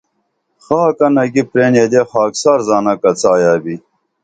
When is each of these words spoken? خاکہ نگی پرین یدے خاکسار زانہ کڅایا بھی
خاکہ 0.63 1.07
نگی 1.15 1.43
پرین 1.49 1.73
یدے 1.79 2.01
خاکسار 2.09 2.59
زانہ 2.67 2.93
کڅایا 3.01 3.53
بھی 3.63 3.75